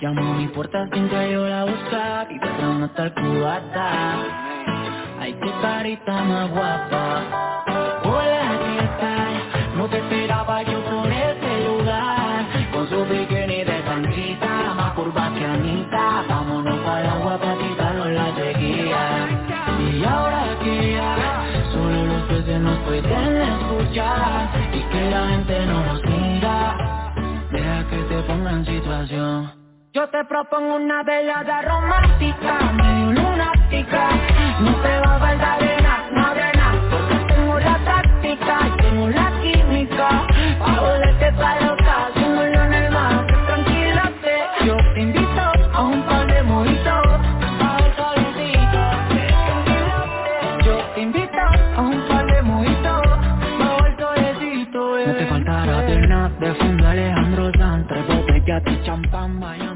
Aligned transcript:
Ya 0.00 0.10
no 0.10 0.34
me 0.34 0.42
importa 0.42 0.86
quién 0.92 1.08
yo 1.08 1.46
la 1.48 1.64
buscar 1.64 2.30
y 2.30 2.38
te 2.38 2.48
no 2.62 2.84
estar 2.84 3.14
cubata. 3.14 4.16
Ay, 5.18 5.32
qué 5.42 5.50
carita 5.62 6.22
más 6.24 6.50
guapa. 6.50 7.64
Hola, 8.04 8.58
¿qué 8.60 8.86
tal? 9.00 9.78
No 9.78 9.88
te 9.88 9.96
esperaba 9.98 10.62
yo 10.64 10.84
por 10.84 11.06
ese 11.10 11.68
lugar. 11.68 12.44
Con 12.74 12.88
su 12.90 13.06
bikini 13.06 13.64
de 13.64 13.82
tanquita, 13.86 14.74
más 14.74 14.92
curva 14.92 15.32
que 15.34 15.46
Anita. 15.46 16.24
Vámonos 16.28 16.78
para 16.80 17.02
la 17.02 17.16
guapa, 17.16 17.56
quitarnos 17.56 18.08
la 18.08 18.34
sequía. 18.36 19.28
Y 19.80 20.04
ahora 20.04 20.58
que 20.62 20.92
ya, 20.92 21.44
solo 21.72 22.04
los 22.04 22.22
peces 22.24 22.60
nos 22.60 22.78
pueden 22.80 23.36
escuchar. 23.38 24.50
Y 24.74 24.80
que 24.92 25.10
la 25.10 25.28
gente 25.28 25.66
no 25.66 25.86
nos 25.86 26.04
mira. 26.04 26.76
Deja 27.50 27.88
que 27.88 27.96
te 27.96 28.22
ponga 28.24 28.50
en 28.50 28.66
situación. 28.66 29.65
Yo 29.96 30.06
te 30.10 30.22
propongo 30.26 30.76
una 30.76 31.02
velada 31.04 31.62
romántica, 31.62 32.58
medio 32.74 33.12
lunática. 33.12 34.10
No 34.60 34.74
te 34.82 35.00
va 35.00 35.16
a 35.16 35.18
faltar 35.18 35.58
de 35.58 35.80
nada, 35.80 36.10
no 36.12 36.34
de 36.34 36.52
nada. 36.52 36.80
Porque 36.90 37.34
tengo 37.34 37.58
la 37.58 37.78
táctica 37.82 38.58
y 38.66 38.82
tengo 38.82 39.08
la 39.08 39.32
química. 39.40 40.26
Pa' 40.58 40.80
volverte 40.80 41.32
pa' 41.32 41.60
loca, 41.62 42.10
símbolo 42.14 42.62
en 42.64 42.74
el 42.74 42.92
mar. 42.92 43.26
Tranquilate, 43.46 44.34
yo 44.66 44.76
te 44.92 45.00
invito 45.00 45.40
a 45.72 45.82
un 45.82 46.02
par 46.02 46.26
de 46.26 46.42
mojitos. 46.42 47.06
A 47.64 47.78
el 47.78 47.96
solecito, 47.96 48.82
tranquilate. 49.08 50.64
Yo 50.66 50.76
te 50.94 51.00
invito 51.00 51.40
a 51.74 51.80
un 51.80 52.06
par 52.06 52.26
de 52.26 52.42
mojitos. 52.42 53.02
Bajo 53.58 53.86
el 53.86 53.96
solecito. 53.96 54.98
No 55.06 55.14
te 55.14 55.26
faltará 55.26 55.80
de 55.80 56.06
nada, 56.06 56.28
de 56.38 56.54
fondo 56.54 56.86
Alejandro 56.86 57.50
Sanz. 57.58 57.86
Tres 57.88 58.06
botellas 58.06 58.62
de 58.62 58.82
champán, 58.82 59.40
de... 59.40 59.75